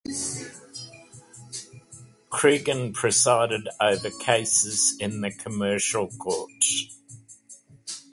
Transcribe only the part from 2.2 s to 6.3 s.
Cregan presided over cases in the Commercial